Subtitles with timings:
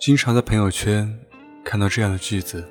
[0.00, 1.14] 经常在朋友圈
[1.62, 2.66] 看到这样的句子：“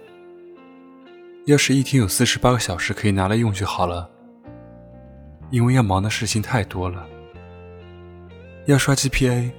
[1.46, 4.10] 要是一天有四十八个小时可以拿来用就好了，
[5.52, 7.08] 因为要忙的事情太多了。
[8.66, 9.52] 要刷 GPA，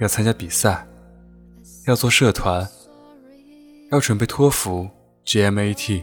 [0.00, 0.86] 要参加比赛，
[1.86, 2.68] 要做社团，
[3.90, 4.90] 要准备托福、
[5.24, 6.02] GMAT，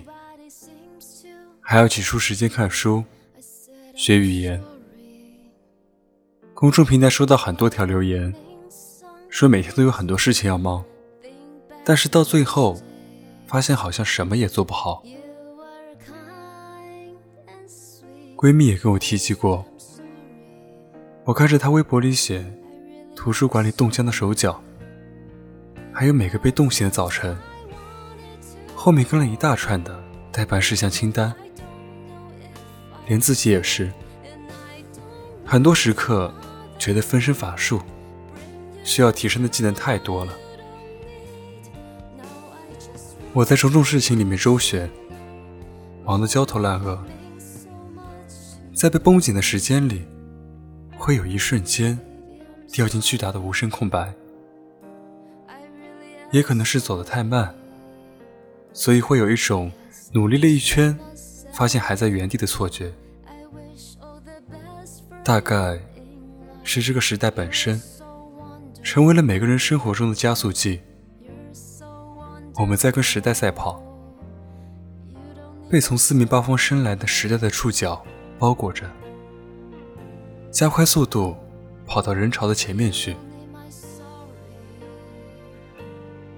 [1.62, 3.04] 还要挤出时间看书、
[3.94, 4.60] 学语言。”
[6.56, 8.34] 公众平台收到很多条留言。
[9.30, 10.84] 说每天都有很多事情要忙，
[11.86, 12.82] 但是到最后，
[13.46, 15.04] 发现好像什么也做不好。
[18.36, 19.64] 闺蜜也跟我提起过，
[21.26, 22.44] 我看着她微博里写
[23.16, 24.62] 图书馆里冻僵的手脚，
[25.94, 27.38] 还有每个被冻醒的早晨，
[28.76, 31.34] 后面跟了一大串的待办事项清单，
[33.08, 33.92] 连自己也是，
[35.46, 36.34] 很多时刻
[36.80, 37.80] 觉得分身乏术。
[38.84, 40.34] 需要提升的技能太多了，
[43.34, 44.90] 我在种种事情里面周旋，
[46.04, 47.04] 忙得焦头烂额，
[48.74, 50.08] 在被绷紧的时间里，
[50.98, 52.00] 会有一瞬间
[52.72, 54.14] 掉进巨大的无声空白，
[56.32, 57.54] 也可能是走得太慢，
[58.74, 59.72] 所以会有一种
[60.14, 60.98] 努力了一圈，
[61.54, 62.92] 发现还在原地的错觉，
[65.24, 65.80] 大概
[66.64, 67.80] 是这个时代本身。
[68.92, 70.82] 成为了每个人生活中的加速剂。
[72.56, 73.80] 我们在跟时代赛跑，
[75.70, 78.04] 被从四面八方伸来的时代的触角
[78.40, 78.90] 包裹着，
[80.50, 81.38] 加快速度
[81.86, 83.16] 跑到人潮的前面去。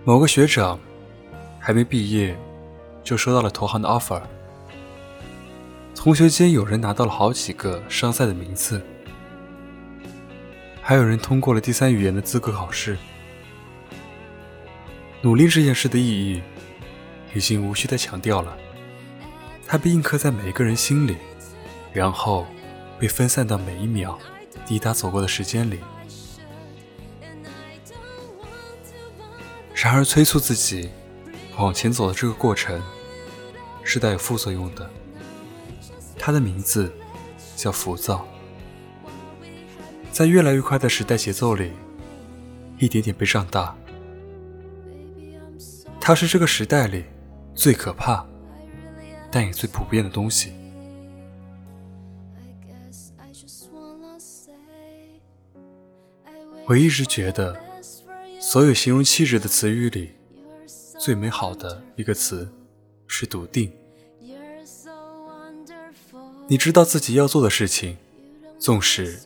[0.03, 0.77] 某个学长
[1.57, 2.38] 还没毕业，
[3.02, 4.22] 就收到了投行的 offer。
[5.95, 8.81] 同学间有人拿到了好几个商赛的名次。
[10.81, 12.97] 还有人通过了第三语言的资格考试。
[15.21, 16.41] 努力这件事的意义，
[17.33, 18.57] 已经无需再强调了。
[19.67, 21.15] 它被印刻在每一个人心里，
[21.94, 22.45] 然后
[23.00, 24.19] 被分散到每一秒
[24.66, 25.79] 滴答走过的时间里。
[29.75, 30.89] 然而，催促自己
[31.57, 32.81] 往前走的这个过程，
[33.83, 34.89] 是带有副作用的。
[36.17, 36.91] 它的名字
[37.56, 38.27] 叫浮躁。
[40.11, 41.72] 在越来越快的时代节奏里，
[42.77, 43.75] 一点点被胀大。
[46.01, 47.05] 它是这个时代里
[47.55, 48.25] 最可怕，
[49.31, 50.51] 但也最普遍的东西。
[56.67, 57.57] 我一直觉得，
[58.39, 60.11] 所有形容气质的词语里，
[61.00, 62.51] 最美好的一个词
[63.07, 63.71] 是笃定。
[66.47, 67.97] 你知道自己要做的事情，
[68.59, 69.17] 纵使……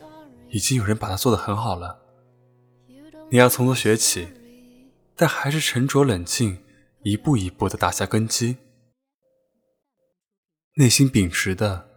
[0.56, 2.00] 已经有人把它做得很好了。
[3.28, 4.26] 你要从头学起，
[5.14, 6.64] 但还是沉着冷静，
[7.02, 8.56] 一步一步地打下根基。
[10.76, 11.90] 内心秉持的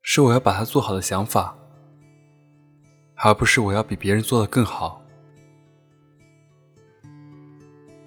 [0.00, 1.58] 是我要把它做好的想法，
[3.16, 5.04] 而不是我要比别人做得更好。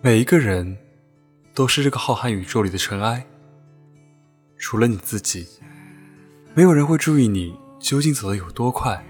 [0.02, 0.76] 每一个人
[1.54, 3.28] 都是这个浩瀚宇宙里的尘埃，
[4.58, 5.48] 除了你自己，
[6.56, 9.06] 没有人会注意你究竟走得有多快。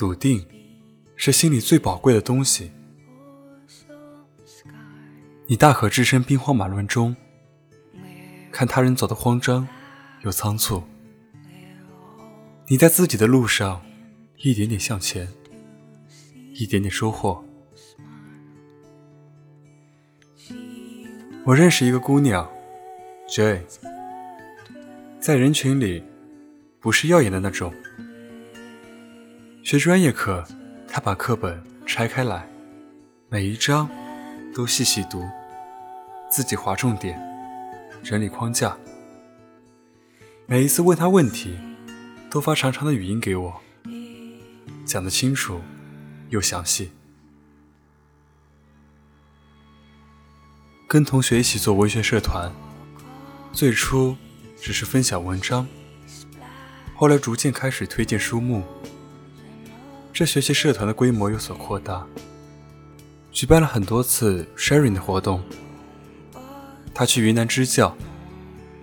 [0.00, 0.42] 笃定
[1.14, 2.72] 是心里最宝贵的东西。
[5.46, 7.14] 你大可置身兵荒马乱中，
[8.50, 9.68] 看他人走得慌张
[10.22, 10.82] 又仓促，
[12.68, 13.82] 你在自己的路上
[14.38, 15.28] 一点点向前，
[16.54, 17.44] 一点点收获。
[21.44, 22.50] 我认识一个姑娘
[23.28, 23.62] ，J，a y
[25.20, 26.02] 在人群里
[26.80, 27.70] 不是耀眼的那种。
[29.70, 30.44] 学专业课，
[30.88, 32.44] 他把课本拆开来，
[33.28, 33.88] 每一章
[34.52, 35.24] 都细细读，
[36.28, 37.16] 自己划重点，
[38.02, 38.76] 整理框架。
[40.46, 41.56] 每一次问他问题，
[42.28, 43.60] 都发长长的语音给我，
[44.84, 45.60] 讲得清楚
[46.30, 46.90] 又详细。
[50.88, 52.52] 跟同学一起做文学社团，
[53.52, 54.16] 最初
[54.60, 55.68] 只是分享文章，
[56.96, 58.64] 后来逐渐开始推荐书目。
[60.12, 62.06] 这学期社团的规模有所扩大，
[63.32, 65.42] 举办了很多次 sharing 的活动。
[66.92, 67.96] 他去云南支教，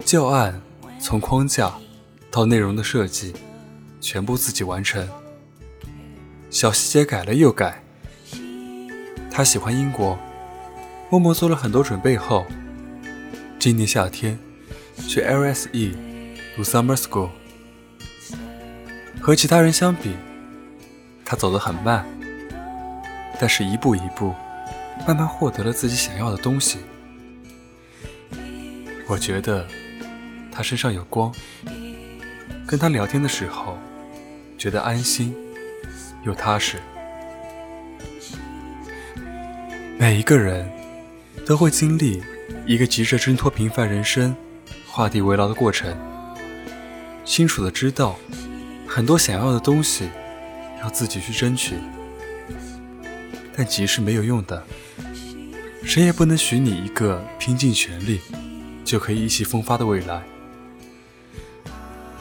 [0.03, 0.59] 教案
[0.99, 1.73] 从框架
[2.31, 3.33] 到内容的设计，
[4.01, 5.07] 全部自己完成，
[6.49, 7.83] 小细节改了又改。
[9.29, 10.17] 他喜欢英国，
[11.11, 12.47] 默默做了很多准备后，
[13.59, 14.39] 今年夏天
[15.07, 15.93] 去 LSE
[16.55, 17.29] 读 summer school。
[19.21, 20.15] 和其他人相比。
[21.29, 22.05] 他走得很慢，
[23.37, 24.33] 但是一步一步
[25.05, 26.79] 慢慢获得了自己想要的东西。
[29.09, 29.67] 我觉得
[30.49, 31.29] 他身上有光，
[32.65, 33.77] 跟他聊天的时候
[34.57, 35.35] 觉得安心
[36.23, 36.77] 又踏实。
[39.97, 40.69] 每一个人
[41.45, 42.23] 都会经历
[42.65, 44.33] 一个急着挣脱平凡人生、
[44.87, 45.93] 画地为牢的过程，
[47.25, 48.15] 清楚的知道
[48.87, 50.09] 很多想要的东西
[50.81, 51.75] 要自己去争取。
[53.55, 54.63] 但急是没有用的，
[55.83, 58.21] 谁也不能许你一个拼尽全力
[58.85, 60.21] 就可以意气风发的未来。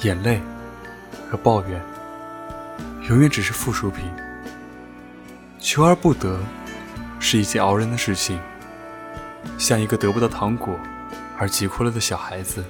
[0.03, 0.41] 眼泪
[1.31, 1.81] 和抱怨
[3.08, 4.05] 永远只是附属品，
[5.58, 6.38] 求而不得
[7.19, 8.38] 是一件熬人的事情，
[9.58, 10.79] 像一个得不到糖果
[11.38, 12.64] 而急哭了的小孩子。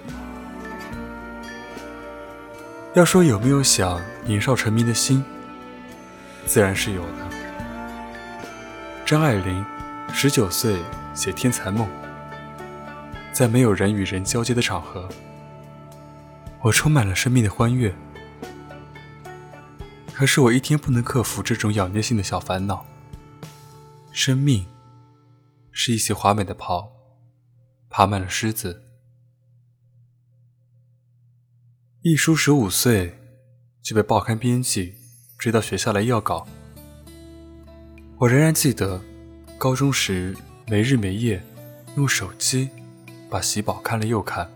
[2.94, 5.22] 要说有没有想年少成名的心，
[6.46, 7.30] 自然是有的。
[9.04, 9.64] 张爱玲，
[10.12, 10.80] 十九岁
[11.14, 11.86] 写《天才梦》，
[13.32, 15.08] 在没有人与人交接的场合，
[16.62, 17.94] 我充满了生命的欢悦。
[20.14, 22.86] 可是我一天不能克服这种咬捏性的小烦恼。
[24.12, 24.66] 生命
[25.70, 26.90] 是一袭华美的袍，
[27.90, 28.82] 爬满了虱子。
[32.00, 33.18] 一书十五岁
[33.82, 34.94] 就被报刊编辑
[35.46, 36.44] 追到学校来要稿。
[38.18, 39.00] 我仍然记得，
[39.56, 41.40] 高中时没日没夜
[41.96, 42.68] 用手机
[43.30, 44.50] 把喜宝看了又看。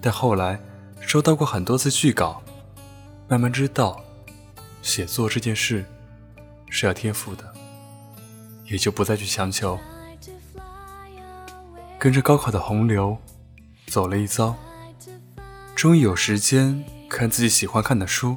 [0.00, 0.60] 但后来
[1.00, 2.42] 收到过很多次剧稿，
[3.28, 4.04] 慢慢知道，
[4.82, 5.84] 写作这件事
[6.68, 7.54] 是要天赋的，
[8.64, 9.78] 也就不再去强求。
[12.00, 13.16] 跟着高考的洪流
[13.86, 14.56] 走了一遭，
[15.76, 18.36] 终于有时间看自己喜欢看的书，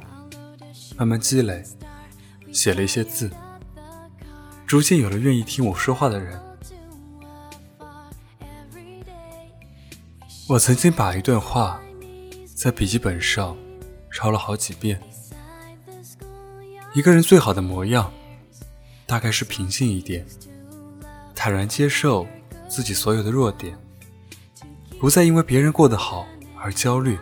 [1.00, 1.64] 慢慢积累，
[2.52, 3.30] 写了一些字。
[4.66, 6.38] 逐渐有了愿意听我说话的人。
[10.46, 11.80] 我曾经把一段话
[12.54, 13.56] 在笔记本上
[14.12, 15.00] 抄了好几遍。
[16.92, 18.12] 一个人最好的模样，
[19.06, 20.26] 大概是平静一点，
[21.34, 22.26] 坦然接受
[22.68, 23.74] 自己所有的弱点，
[24.98, 26.26] 不再因为别人过得好
[26.58, 27.18] 而焦虑，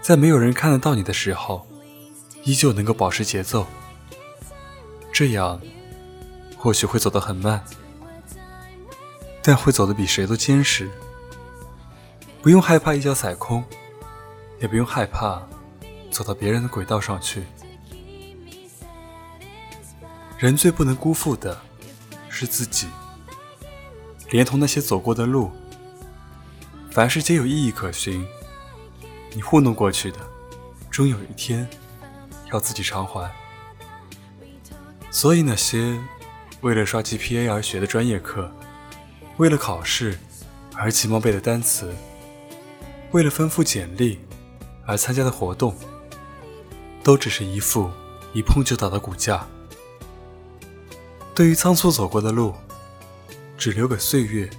[0.00, 1.66] 在没有人看得到你的时候，
[2.44, 3.66] 依旧能够保持节奏。
[5.12, 5.60] 这样。
[6.62, 7.64] 或许会走得很慢，
[9.42, 10.90] 但会走得比谁都坚实。
[12.42, 13.64] 不用害怕一脚踩空，
[14.60, 15.40] 也不用害怕
[16.10, 17.44] 走到别人的轨道上去。
[20.36, 21.58] 人最不能辜负的
[22.28, 22.88] 是自己，
[24.28, 25.50] 连同那些走过的路。
[26.90, 28.22] 凡事皆有意义可循，
[29.32, 30.18] 你糊弄过去的，
[30.90, 31.66] 终有一天
[32.52, 33.30] 要自己偿还。
[35.10, 35.98] 所以那些。
[36.62, 38.52] 为了刷 GPA 而学的专业课，
[39.38, 40.18] 为了考试
[40.74, 41.90] 而急忙背的单词，
[43.12, 44.18] 为了丰富简历
[44.84, 45.74] 而参加的活动，
[47.02, 47.90] 都只是一副
[48.34, 49.46] 一碰就倒的骨架。
[51.34, 52.52] 对于仓促走过的路，
[53.56, 54.50] 只留给岁月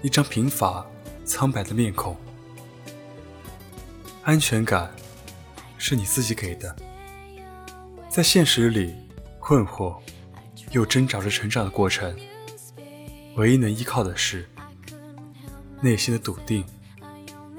[0.00, 0.86] 一张贫乏
[1.26, 2.16] 苍白的面孔。
[4.22, 4.90] 安全感
[5.76, 6.74] 是你自己给的，
[8.16, 8.94] 在现实里
[9.38, 9.94] 困惑。
[10.70, 12.16] 又挣扎着成长的过程，
[13.36, 14.48] 唯一能依靠的是
[15.82, 16.64] 内心的笃定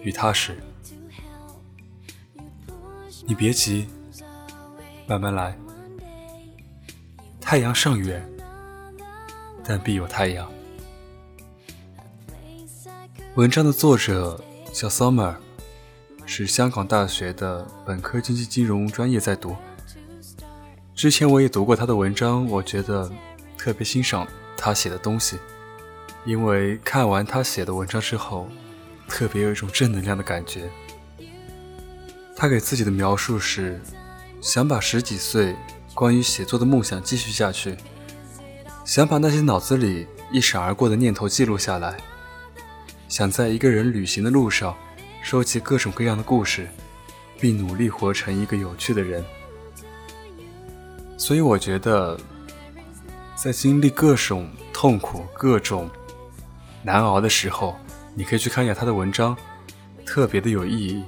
[0.01, 0.57] 与踏实。
[3.27, 3.87] 你别急，
[5.07, 5.55] 慢慢来。
[7.39, 8.27] 太阳尚远，
[9.63, 10.51] 但必有太阳。
[13.35, 15.35] 文章的作者叫 Summer，
[16.25, 19.55] 是香港大学的本科经济金融专业在读。
[20.97, 23.07] 之前我也读过他的文章，我觉得
[23.55, 24.27] 特别欣赏
[24.57, 25.37] 他写的东西，
[26.25, 28.49] 因为看完他写的文章之后，
[29.07, 30.67] 特别有一种正能量的感觉。
[32.35, 33.79] 他给自己的描述是：
[34.41, 35.55] 想把十几岁
[35.93, 37.77] 关于写作的梦想继续下去，
[38.83, 41.95] 想把那些脑子里一闪而过的念头记录下来，
[43.07, 44.75] 想在一个人旅行的路上
[45.21, 46.67] 收集各种各样的故事，
[47.39, 49.23] 并努力活成一个有趣的人。
[51.17, 52.17] 所以我觉得，
[53.35, 55.89] 在经历各种痛苦、各种
[56.83, 57.75] 难熬的时候，
[58.13, 59.35] 你可以去看一下他的文章，
[60.05, 61.03] 特别的有意义。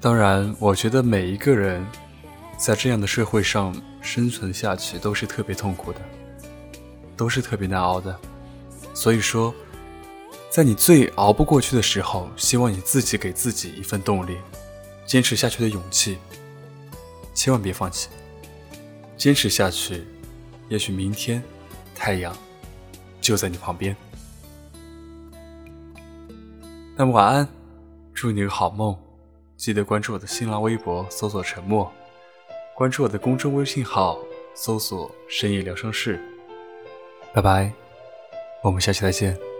[0.00, 1.84] 当然，我觉得每一个人
[2.56, 6.00] 在这样的社会上生存下去都是特别痛苦的，
[7.16, 8.16] 都是特别难熬的。
[8.94, 9.52] 所以说，
[10.50, 14.36] 在你最熬不过去的时候，希望你自己给自己一份动力，
[15.04, 16.18] 坚持下去的勇气，
[17.34, 18.08] 千万别放弃。
[19.22, 20.02] 坚持下去，
[20.68, 21.40] 也许明天
[21.94, 22.36] 太阳
[23.20, 23.96] 就在你旁边。
[26.96, 27.48] 那么晚安，
[28.12, 28.98] 祝你有个好梦。
[29.56, 31.84] 记得关注我的新浪微博，搜索“沉默”；
[32.76, 34.18] 关注我的公众微信号，
[34.56, 36.18] 搜索“深夜疗伤室”。
[37.32, 37.72] 拜拜，
[38.60, 39.51] 我们下期再见。